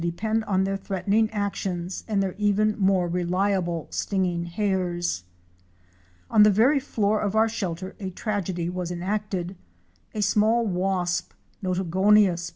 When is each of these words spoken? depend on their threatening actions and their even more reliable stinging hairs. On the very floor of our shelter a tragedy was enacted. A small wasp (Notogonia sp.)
depend 0.01 0.43
on 0.45 0.63
their 0.63 0.75
threatening 0.77 1.29
actions 1.29 2.03
and 2.07 2.23
their 2.23 2.33
even 2.39 2.75
more 2.79 3.07
reliable 3.07 3.85
stinging 3.91 4.45
hairs. 4.45 5.23
On 6.27 6.41
the 6.41 6.49
very 6.49 6.79
floor 6.79 7.19
of 7.21 7.35
our 7.35 7.47
shelter 7.49 7.95
a 7.99 8.09
tragedy 8.09 8.67
was 8.67 8.89
enacted. 8.89 9.55
A 10.15 10.21
small 10.23 10.65
wasp 10.65 11.33
(Notogonia 11.63 12.33
sp.) 12.41 12.49